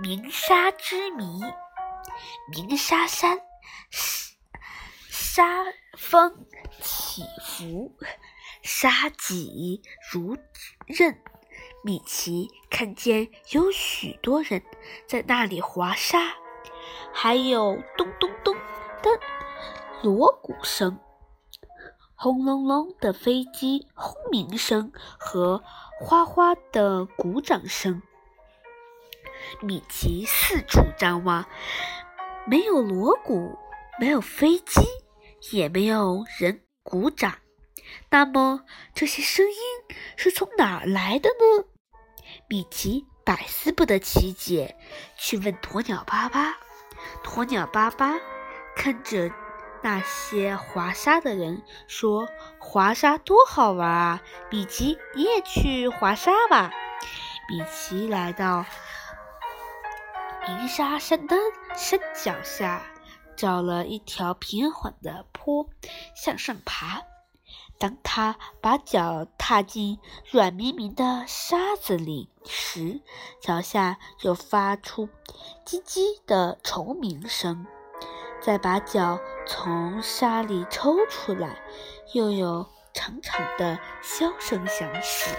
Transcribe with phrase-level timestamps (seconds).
[0.00, 1.42] 鸣沙之谜。
[2.50, 3.38] 鸣沙山，
[5.10, 5.66] 沙
[5.98, 6.46] 峰
[6.80, 7.92] 起伏，
[8.62, 10.38] 沙脊如
[10.86, 11.20] 刃。
[11.84, 14.62] 米奇看见有许多人
[15.06, 16.18] 在那里划沙，
[17.12, 19.10] 还有咚咚咚的
[20.02, 20.98] 锣鼓声。
[22.14, 25.62] 轰隆隆的飞机轰鸣声和
[26.00, 28.02] 哗哗的鼓掌声。
[29.60, 31.44] 米奇四处张望，
[32.46, 33.58] 没有锣鼓，
[33.98, 34.80] 没有飞机，
[35.52, 37.38] 也没有人鼓掌。
[38.10, 38.64] 那么
[38.94, 41.64] 这些声音是从哪儿来的呢？
[42.48, 44.76] 米奇百思不得其解，
[45.16, 46.56] 去问鸵鸟巴巴。
[47.24, 48.14] 鸵鸟巴巴
[48.76, 49.30] 看着。
[49.82, 52.28] 那些滑沙的人说
[52.60, 54.20] ：“滑沙多好玩啊！”
[54.52, 56.70] 米奇，你也去滑沙吧。
[57.48, 58.66] 米奇来到
[60.58, 61.36] 鸣沙山的
[61.76, 62.82] 山脚下，
[63.36, 65.68] 找了一条平缓的坡
[66.14, 67.02] 向上爬。
[67.78, 69.98] 当他把脚踏进
[70.30, 73.00] 软绵绵的沙子里时，
[73.40, 75.08] 脚下就发出
[75.64, 77.66] 叽叽的虫鸣声。
[78.42, 81.62] 再把脚从沙里抽出来，
[82.12, 85.30] 又有长长的箫声响起。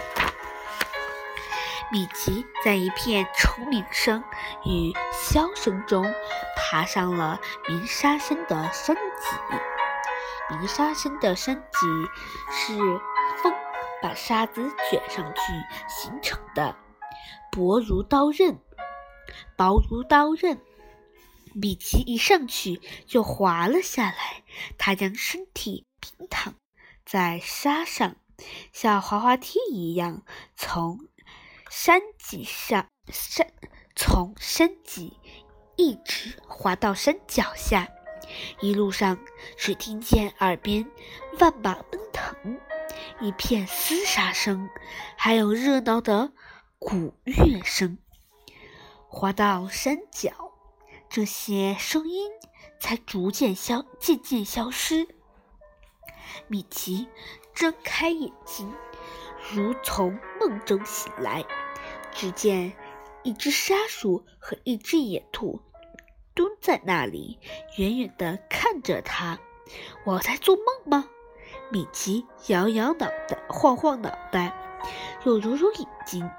[1.92, 4.24] 米奇在一片虫鸣声
[4.64, 6.10] 与箫声中
[6.56, 10.56] 爬上了鸣沙山的山脊。
[10.56, 11.86] 鸣沙山的山脊
[12.50, 12.78] 是
[13.42, 13.52] 风
[14.00, 15.42] 把沙子卷上去
[15.86, 16.74] 形成的，
[17.50, 18.58] 薄如刀刃，
[19.54, 20.62] 薄如刀刃。
[21.54, 24.42] 米奇一上去就滑了下来，
[24.78, 26.54] 他将身体平躺
[27.04, 28.16] 在沙上，
[28.72, 30.22] 像滑滑梯一样
[30.56, 30.98] 从
[31.74, 33.50] 山脊上山
[33.96, 35.18] 从山脊
[35.74, 37.88] 一直滑到山脚下。
[38.60, 39.18] 一路上
[39.56, 40.86] 只听见耳边
[41.40, 42.60] 万马奔腾，
[43.22, 44.68] 一片厮杀声，
[45.16, 46.32] 还有热闹的
[46.78, 47.96] 鼓乐声。
[49.08, 50.52] 滑到山脚。
[51.08, 52.30] 这些声音
[52.80, 55.08] 才逐渐消，渐渐消失。
[56.48, 57.08] 米奇
[57.54, 58.72] 睁开眼睛，
[59.50, 61.42] 如从梦中醒来。
[62.14, 62.72] 只见
[63.22, 65.60] 一只沙鼠和一只野兔
[66.34, 67.38] 蹲在那里，
[67.76, 69.38] 远远地看着他。
[70.04, 71.08] 我在做梦吗？
[71.70, 74.80] 米奇摇摇脑袋，晃晃脑袋，
[75.24, 76.30] 又揉揉眼睛。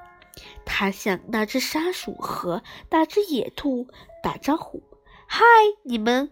[0.66, 3.88] 他向那只沙鼠和那只野兔
[4.22, 4.84] 打招呼
[5.28, 5.44] ：“嗨，
[5.84, 6.32] 你们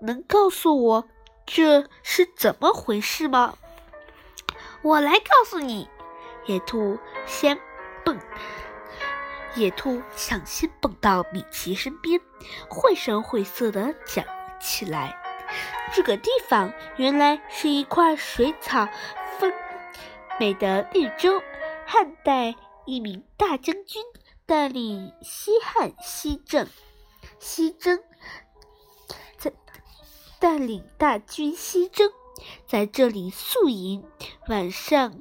[0.00, 1.08] 能告诉我
[1.44, 3.56] 这是怎么回事吗
[4.82, 5.88] ？”“我来告诉你。”
[6.46, 7.58] 野兔先
[8.04, 8.20] 蹦，
[9.56, 12.20] 野兔抢先蹦到米奇身边，
[12.68, 14.24] 绘声绘色地讲
[14.60, 15.16] 起来
[15.92, 18.88] ：“这个地方原来是一块水草
[19.38, 19.52] 丰
[20.38, 21.42] 美的绿洲，
[21.86, 22.54] 汉代。”
[22.86, 24.00] 一名大将军
[24.46, 26.68] 带领西汉西征，
[27.40, 27.98] 西征
[29.36, 29.52] 在
[30.38, 32.08] 带领大军西征，
[32.64, 34.04] 在这里宿营。
[34.46, 35.20] 晚上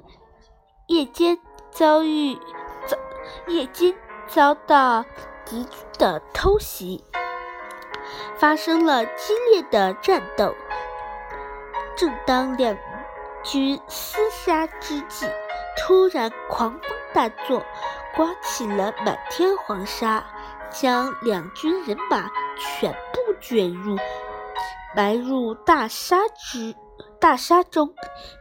[0.85, 1.39] 夜间
[1.71, 2.35] 遭遇
[2.85, 2.95] 遭
[3.47, 3.95] 夜间
[4.27, 5.05] 遭到
[5.45, 7.03] 敌军的偷袭，
[8.37, 10.55] 发生了激烈的战斗。
[11.95, 12.77] 正当两
[13.43, 15.25] 军厮杀之际，
[15.77, 16.81] 突然狂风。
[17.13, 17.63] 大作，
[18.13, 20.25] 刮起了满天黄沙，
[20.69, 23.95] 将两军人马全部卷入
[24.93, 26.75] 埋入大沙之
[27.21, 27.93] 大沙中。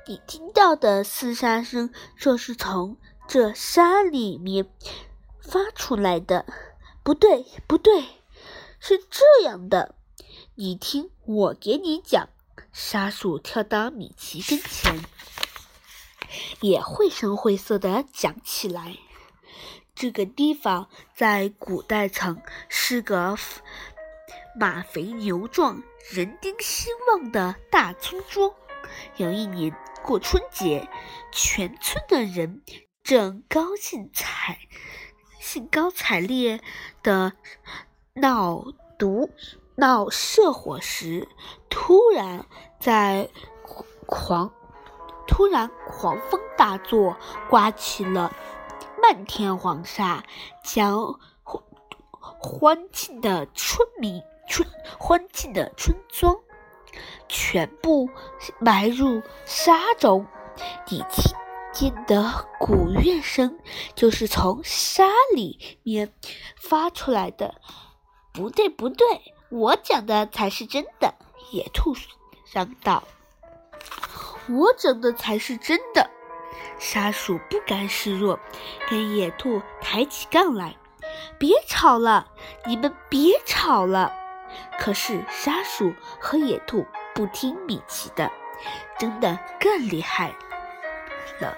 [0.08, 2.96] 你听到的厮杀声，就是从
[3.28, 4.66] 这沙里面
[5.48, 6.46] 发出来的。
[7.02, 8.04] 不对，不对，
[8.80, 9.94] 是这样的。
[10.54, 12.28] 你听，我给你讲。
[12.72, 15.00] 沙鼠跳到米奇跟前。
[16.60, 18.96] 也绘声绘色地讲起来。
[19.94, 23.36] 这个地方在古代曾是个
[24.58, 28.52] 马肥牛壮、人丁兴旺的大村庄。
[29.16, 30.88] 有一年过春节，
[31.30, 32.62] 全村的人
[33.04, 34.58] 正高兴采
[35.54, 36.60] 兴高采烈
[37.00, 37.32] 的
[38.14, 38.64] 闹
[38.98, 39.30] 毒
[39.76, 41.28] 闹社火时，
[41.70, 42.44] 突然
[42.80, 43.28] 在
[44.04, 44.50] 狂。
[45.28, 47.16] 突然，狂风大作，
[47.48, 48.34] 刮起了
[49.00, 50.24] 漫天黄沙，
[50.64, 51.20] 将
[52.40, 54.68] 欢庆的村民、村
[54.98, 56.36] 欢庆的村庄
[57.28, 58.10] 全部
[58.58, 60.26] 埋入沙中。
[60.88, 61.32] 你听，
[61.74, 63.58] 点的鼓乐声，
[63.96, 65.04] 就是从沙
[65.34, 66.12] 里面
[66.56, 67.56] 发出来的。
[68.32, 69.06] 不对，不对，
[69.50, 71.14] 我讲的才是真的。
[71.50, 71.94] 野兔
[72.52, 73.02] 嚷道
[74.48, 76.08] ：“我讲的才是真的。”
[76.78, 78.38] 沙鼠不甘示弱，
[78.88, 80.76] 跟野兔抬起杠来
[81.38, 82.28] ：“别吵了，
[82.66, 84.12] 你们别吵了。”
[84.78, 88.30] 可是沙鼠和野兔不听米奇的，
[88.98, 90.28] 争得更厉害
[91.40, 91.56] 了。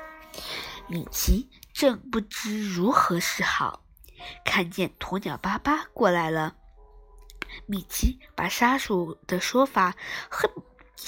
[0.88, 3.82] 米奇正不知如何是好，
[4.44, 6.54] 看见鸵鸟巴巴过来了。
[7.66, 9.94] 米奇把沙鼠的说法
[10.30, 10.48] 和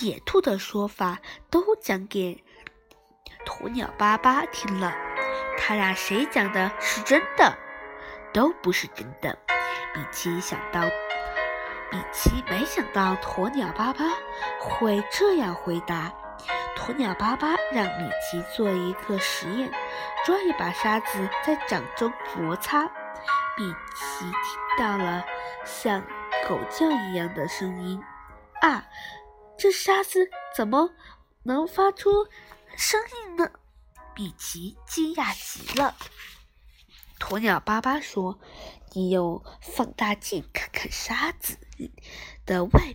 [0.00, 1.20] 野兔的说法
[1.50, 2.42] 都讲给
[3.46, 4.92] 鸵鸟巴巴听了，
[5.56, 7.56] 他俩谁讲的是真的？
[8.32, 9.38] 都不是真的。
[9.94, 10.82] 米奇想到，
[11.92, 14.04] 米奇没想到鸵鸟巴巴
[14.60, 16.12] 会这样回答。
[16.78, 19.70] 鸵鸟巴巴让米奇做一个实验，
[20.24, 22.84] 抓一把沙子在掌中摩擦。
[23.58, 24.32] 米奇听
[24.78, 25.24] 到了
[25.66, 26.00] 像
[26.48, 28.00] 狗叫一样的声音。
[28.62, 28.88] 啊，
[29.58, 30.94] 这沙子怎么
[31.42, 32.10] 能发出
[32.76, 33.50] 声音呢？
[34.14, 35.94] 米奇惊讶极了。
[37.18, 38.38] 鸵鸟巴巴说
[38.94, 41.58] ：“你用放大镜看看沙子
[42.46, 42.94] 的外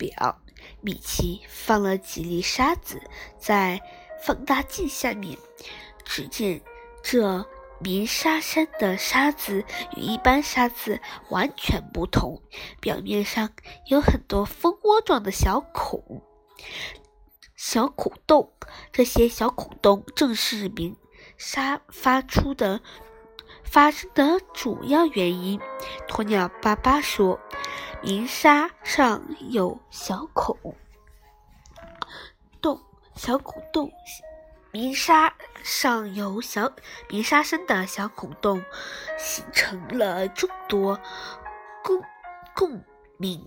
[0.00, 0.40] 表。”
[0.82, 3.00] 米奇放了几粒沙子
[3.38, 3.80] 在
[4.22, 5.38] 放大镜下面，
[6.04, 6.60] 只见
[7.02, 7.46] 这
[7.78, 9.64] 鸣沙山的沙子
[9.96, 11.00] 与一般沙子
[11.30, 12.42] 完全不同，
[12.78, 13.50] 表面上
[13.86, 16.22] 有很多蜂窝状的小孔、
[17.56, 18.52] 小孔洞。
[18.92, 20.94] 这些小孔洞正是鸣
[21.38, 22.82] 沙发出的
[23.64, 25.58] 发生的主要原因。
[26.06, 27.40] 鸵鸟爸爸说。
[28.02, 30.56] 鸣沙上有小孔
[32.62, 32.80] 洞，
[33.14, 33.92] 小孔洞，
[34.72, 36.72] 鸣沙上有小
[37.10, 38.64] 鸣沙声的小孔洞，
[39.18, 40.98] 形成了众多
[41.84, 42.02] 共
[42.54, 42.82] 共
[43.18, 43.46] 鸣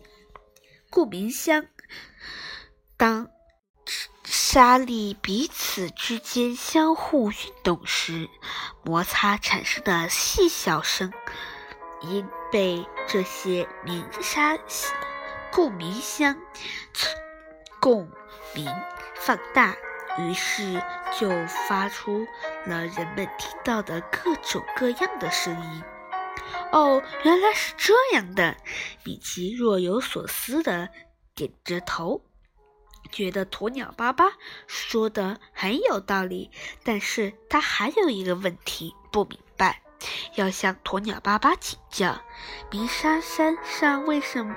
[0.92, 1.66] 共鸣箱。
[2.96, 3.30] 当
[4.24, 8.30] 沙粒彼此之间相互运动时，
[8.84, 11.12] 摩擦产生的细小声
[12.04, 12.28] 因。
[12.52, 14.56] 被这些鸣沙
[15.52, 16.38] 共鸣箱
[17.80, 18.08] 共
[18.54, 18.72] 鸣
[19.16, 19.76] 放大，
[20.20, 20.80] 于是
[21.20, 21.32] 就
[21.68, 22.28] 发出
[22.68, 25.84] 了人们听到的各种各样的声音。
[26.72, 28.56] 哦，原来是这样的！
[29.04, 30.90] 米奇若有所思地
[31.34, 32.24] 点着头，
[33.12, 34.26] 觉得鸵鸟巴巴
[34.68, 36.52] 说的很有道理。
[36.84, 39.82] 但是他还有一个问题不明白。
[40.36, 42.22] 要向鸵鸟爸爸请教：
[42.72, 44.56] 鸣沙山上为什么？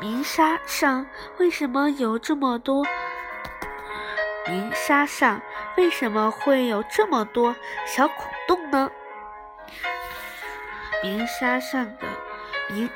[0.00, 1.06] 鸣沙上
[1.38, 2.84] 为什么有这么多？
[4.46, 5.40] 鸣沙上
[5.76, 7.54] 为什么会有这么多
[7.86, 8.90] 小孔洞呢？
[11.02, 12.06] 鸣沙上的
[12.70, 12.88] 鸣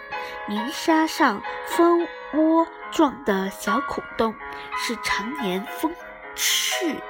[0.46, 4.34] 鸣沙上蜂窝状的小孔洞
[4.76, 5.94] 是常年风
[6.36, 7.00] 蚀、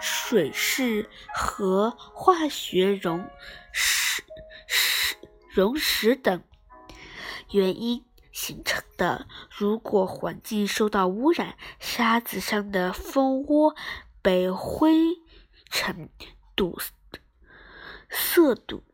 [0.00, 3.28] 水势和化学溶。
[5.58, 6.44] 溶蚀等
[7.50, 9.26] 原因形成的。
[9.50, 13.74] 如果环境受到污染，沙子上的蜂窝
[14.22, 15.16] 被灰
[15.68, 16.10] 尘
[16.54, 16.78] 堵
[18.08, 18.84] 塞堵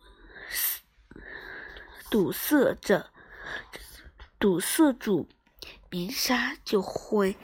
[2.11, 3.11] 堵塞着，
[4.39, 5.29] 堵塞住，
[5.91, 7.37] 鸣沙就会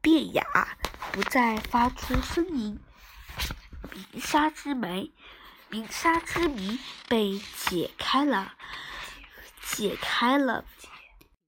[0.00, 0.76] 变哑，
[1.12, 2.80] 不再发出声音。
[4.12, 5.12] 鸣沙之美。
[5.70, 8.52] 鸣沙之谜被解开了，
[9.60, 10.64] 解开了，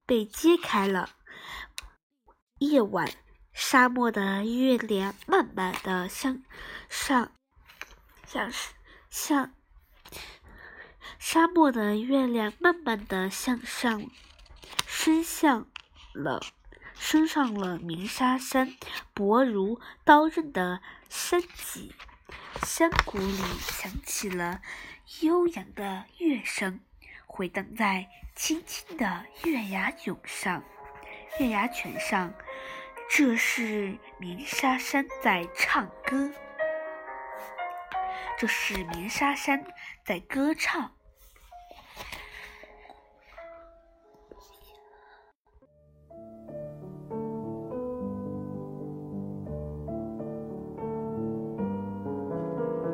[0.04, 1.08] 被揭开了。
[2.58, 3.10] 夜晚，
[3.54, 6.42] 沙漠的月亮慢慢的向
[6.90, 7.32] 上，
[8.26, 8.52] 向
[9.08, 9.54] 向
[11.18, 14.10] 沙漠的月亮慢慢的向上
[14.86, 15.66] 升向
[16.12, 16.42] 了，
[16.94, 18.76] 升上了鸣沙山
[19.14, 21.94] 薄如刀刃的山脊。
[22.66, 24.60] 山谷里响起了
[25.20, 26.80] 悠扬的乐声，
[27.26, 30.62] 回荡在青青的月牙涌上、
[31.38, 32.32] 月牙泉上。
[33.12, 36.30] 这是鸣沙山在唱歌，
[38.38, 39.64] 这是鸣沙山
[40.04, 40.94] 在歌唱。